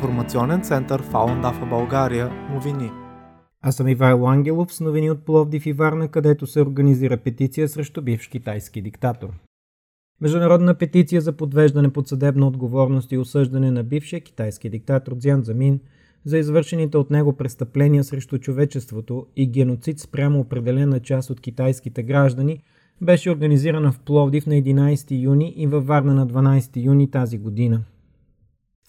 информационен 0.00 0.62
център 0.62 1.02
Фаундафа 1.02 1.66
България 1.66 2.30
новини. 2.50 2.90
Аз 3.62 3.76
съм 3.76 3.88
Ивайло 3.88 4.26
Ангелов 4.26 4.74
с 4.74 4.80
новини 4.80 5.10
от 5.10 5.24
Пловдив 5.24 5.66
и 5.66 5.72
Варна, 5.72 6.08
където 6.08 6.46
се 6.46 6.60
организира 6.60 7.16
петиция 7.16 7.68
срещу 7.68 8.02
бивш 8.02 8.28
китайски 8.28 8.82
диктатор. 8.82 9.28
Международна 10.20 10.74
петиция 10.74 11.20
за 11.20 11.32
подвеждане 11.32 11.92
под 11.92 12.08
съдебна 12.08 12.46
отговорност 12.46 13.12
и 13.12 13.18
осъждане 13.18 13.70
на 13.70 13.84
бившия 13.84 14.20
китайски 14.20 14.70
диктатор 14.70 15.14
Дзян 15.14 15.42
Замин 15.42 15.80
за 16.24 16.38
извършените 16.38 16.96
от 16.98 17.10
него 17.10 17.32
престъпления 17.32 18.04
срещу 18.04 18.38
човечеството 18.38 19.26
и 19.36 19.50
геноцид 19.50 19.98
спрямо 19.98 20.40
определена 20.40 21.00
част 21.00 21.30
от 21.30 21.40
китайските 21.40 22.02
граждани 22.02 22.62
беше 23.00 23.30
организирана 23.30 23.92
в 23.92 24.00
Пловдив 24.00 24.46
на 24.46 24.54
11 24.54 25.22
юни 25.22 25.54
и 25.56 25.66
във 25.66 25.86
Варна 25.86 26.14
на 26.14 26.26
12 26.26 26.84
юни 26.84 27.10
тази 27.10 27.38
година. 27.38 27.82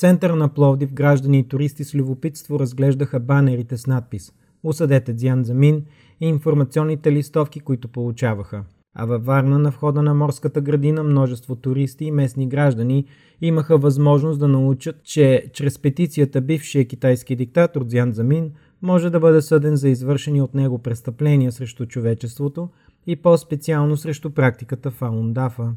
Центъра 0.01 0.35
на 0.35 0.49
Пловдив 0.49 0.93
граждани 0.93 1.39
и 1.39 1.47
туристи 1.47 1.83
с 1.83 1.95
любопитство 1.95 2.59
разглеждаха 2.59 3.19
банерите 3.19 3.77
с 3.77 3.87
надпис 3.87 4.31
«Осъдете 4.63 5.13
Дзян 5.13 5.43
Замин» 5.43 5.85
и 6.21 6.27
информационните 6.27 7.11
листовки, 7.11 7.59
които 7.59 7.87
получаваха– 7.87 8.63
а 8.95 9.05
във 9.05 9.25
Варна 9.25 9.59
на 9.59 9.69
входа 9.69 10.01
на 10.01 10.13
морската 10.13 10.61
градина 10.61 11.03
множество 11.03 11.55
туристи 11.55 12.05
и 12.05 12.11
местни 12.11 12.47
граждани 12.47 13.05
имаха 13.41 13.77
възможност 13.77 14.39
да 14.39 14.47
научат, 14.47 15.03
че 15.03 15.45
чрез 15.53 15.79
петицията 15.79 16.41
бившия 16.41 16.87
китайски 16.87 17.35
диктатор 17.35 17.83
Дзян 17.83 18.11
Замин 18.11 18.51
може 18.81 19.09
да 19.09 19.20
бъде 19.20 19.41
съден 19.41 19.75
за 19.75 19.89
извършени 19.89 20.41
от 20.41 20.53
него 20.53 20.79
престъпления 20.79 21.51
срещу 21.51 21.85
човечеството 21.85 22.70
и 23.07 23.15
по-специално 23.15 23.97
срещу 23.97 24.29
практиката 24.29 24.91
Фаундафа. 24.91 25.73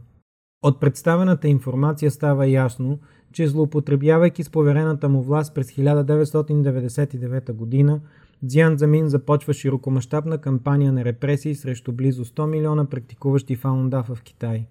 От 0.64 0.80
представената 0.80 1.48
информация 1.48 2.10
става 2.10 2.46
ясно, 2.46 2.98
че 3.34 3.48
злоупотребявайки 3.48 4.44
с 4.44 4.50
поверената 4.50 5.08
му 5.08 5.22
власт 5.22 5.54
през 5.54 5.72
1999 5.72 7.52
година, 7.52 8.00
Дзян 8.42 8.78
Замин 8.78 9.08
започва 9.08 9.52
широкомащабна 9.52 10.38
кампания 10.38 10.92
на 10.92 11.04
репресии 11.04 11.54
срещу 11.54 11.92
близо 11.92 12.24
100 12.24 12.46
милиона 12.46 12.84
практикуващи 12.84 13.56
фаундафа 13.56 14.14
в 14.14 14.22
Китай. 14.22 14.66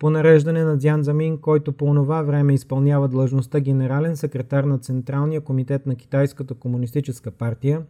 По 0.00 0.10
нареждане 0.10 0.64
на 0.64 0.76
Дзян 0.76 1.02
Замин, 1.02 1.38
който 1.38 1.72
по 1.72 1.84
онова 1.84 2.22
време 2.22 2.54
изпълнява 2.54 3.08
длъжността 3.08 3.60
генерален 3.60 4.16
секретар 4.16 4.64
на 4.64 4.78
Централния 4.78 5.40
комитет 5.40 5.86
на 5.86 5.96
Китайската 5.96 6.54
комунистическа 6.54 7.30
партия, 7.30 7.82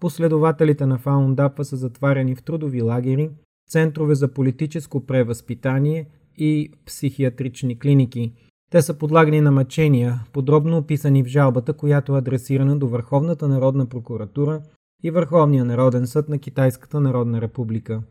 последователите 0.00 0.86
на 0.86 0.98
Фаундафа 0.98 1.64
са 1.64 1.76
затваряни 1.76 2.34
в 2.34 2.42
трудови 2.42 2.82
лагери, 2.82 3.30
центрове 3.70 4.14
за 4.14 4.28
политическо 4.28 5.06
превъзпитание 5.06 6.06
и 6.38 6.70
психиатрични 6.86 7.78
клиники– 7.78 8.32
те 8.70 8.82
са 8.82 8.94
подлагани 8.94 9.40
на 9.40 9.50
мъчения, 9.50 10.20
подробно 10.32 10.76
описани 10.76 11.22
в 11.22 11.26
жалбата, 11.26 11.72
която 11.72 12.14
е 12.14 12.18
адресирана 12.18 12.76
до 12.76 12.88
Върховната 12.88 13.48
народна 13.48 13.86
прокуратура 13.86 14.60
и 15.02 15.10
Върховния 15.10 15.64
народен 15.64 16.06
съд 16.06 16.28
на 16.28 16.38
Китайската 16.38 17.00
народна 17.00 17.40
република. 17.40 18.02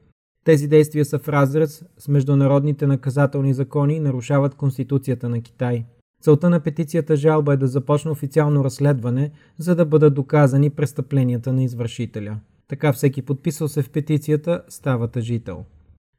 Тези 0.45 0.67
действия 0.67 1.05
са 1.05 1.19
в 1.19 1.29
разрез 1.29 1.85
с 1.97 2.07
международните 2.07 2.87
наказателни 2.87 3.53
закони 3.53 3.95
и 3.95 3.99
нарушават 3.99 4.55
Конституцията 4.55 5.29
на 5.29 5.41
Китай. 5.41 5.85
Целта 6.21 6.49
на 6.49 6.59
петицията 6.59 7.15
жалба 7.15 7.53
е 7.53 7.57
да 7.57 7.67
започне 7.67 8.11
официално 8.11 8.63
разследване, 8.63 9.31
за 9.57 9.75
да 9.75 9.85
бъдат 9.85 10.13
доказани 10.13 10.69
престъпленията 10.69 11.53
на 11.53 11.63
извършителя. 11.63 12.37
Така 12.67 12.93
всеки 12.93 13.21
подписал 13.21 13.67
се 13.67 13.81
в 13.81 13.89
петицията 13.89 14.61
става 14.69 15.07
тъжител. 15.07 15.65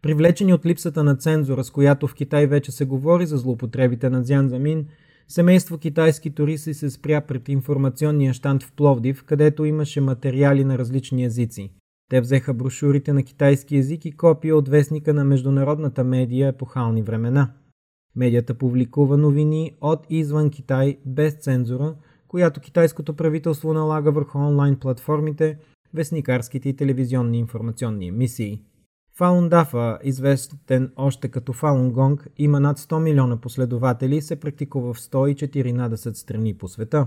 Привлечени 0.04 0.54
от 0.54 0.66
липсата 0.66 1.04
на 1.04 1.16
цензура, 1.16 1.64
с 1.64 1.70
която 1.70 2.06
в 2.06 2.14
Китай 2.14 2.46
вече 2.46 2.72
се 2.72 2.84
говори 2.84 3.26
за 3.26 3.36
злоупотребите 3.36 4.10
на 4.10 4.22
Дзян 4.22 4.48
Замин, 4.48 4.86
семейство 5.28 5.78
китайски 5.78 6.34
туристи 6.34 6.74
се 6.74 6.90
спря 6.90 7.20
пред 7.20 7.48
информационния 7.48 8.32
штант 8.32 8.62
в 8.62 8.72
Пловдив, 8.72 9.24
където 9.24 9.64
имаше 9.64 10.00
материали 10.00 10.64
на 10.64 10.78
различни 10.78 11.24
езици. 11.24 11.72
Те 12.10 12.20
взеха 12.20 12.54
брошурите 12.54 13.12
на 13.12 13.22
китайски 13.22 13.76
език 13.76 14.04
и 14.04 14.12
копия 14.12 14.56
от 14.56 14.68
вестника 14.68 15.14
на 15.14 15.24
международната 15.24 16.04
медия 16.04 16.48
Епохални 16.48 17.02
времена. 17.02 17.52
Медията 18.16 18.54
публикува 18.54 19.16
новини 19.16 19.72
от 19.80 20.06
извън 20.10 20.50
Китай 20.50 20.98
без 21.06 21.34
цензура, 21.34 21.94
която 22.28 22.60
китайското 22.60 23.16
правителство 23.16 23.72
налага 23.72 24.12
върху 24.12 24.38
онлайн 24.38 24.76
платформите, 24.76 25.58
вестникарските 25.94 26.68
и 26.68 26.76
телевизионни 26.76 27.38
информационни 27.38 28.08
емисии. 28.08 28.62
Фалун 29.16 29.48
Дафа, 29.48 29.98
известен 30.02 30.92
още 30.96 31.28
като 31.28 31.52
Фалун 31.52 31.92
Гонг, 31.92 32.28
има 32.36 32.60
над 32.60 32.78
100 32.78 32.98
милиона 32.98 33.36
последователи 33.36 34.16
и 34.16 34.22
се 34.22 34.40
практикува 34.40 34.94
в 34.94 35.00
114 35.00 36.12
страни 36.12 36.54
по 36.54 36.68
света. 36.68 37.06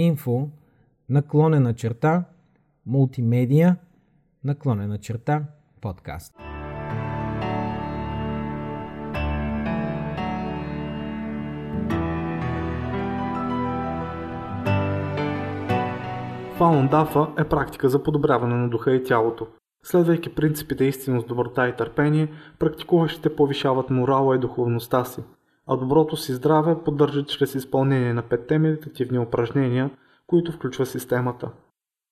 info 0.00 0.48
наклонена 1.08 1.74
черта 1.74 2.24
мултимедия 2.86 3.76
наклонена 4.44 4.98
черта 4.98 5.44
подкаст. 5.80 6.34
Фаун 16.58 16.88
Дафа 16.88 17.28
е 17.38 17.44
практика 17.44 17.88
за 17.88 18.02
подобряване 18.02 18.54
на 18.54 18.68
духа 18.68 18.94
и 18.94 19.04
тялото. 19.04 19.46
Следвайки 19.84 20.34
принципите 20.34 20.84
истинност, 20.84 21.28
доброта 21.28 21.68
и 21.68 21.76
търпение, 21.76 22.28
практикуващите 22.58 23.36
повишават 23.36 23.90
морала 23.90 24.36
и 24.36 24.38
духовността 24.38 25.04
си– 25.04 25.22
а 25.66 25.76
доброто 25.76 26.16
си 26.16 26.32
здраве 26.32 26.76
поддържат 26.84 27.28
чрез 27.28 27.54
изпълнение 27.54 28.14
на 28.14 28.22
петте 28.22 28.58
медитативни 28.58 29.18
упражнения, 29.18 29.90
които 30.26 30.52
включва 30.52 30.86
системата. 30.86 31.50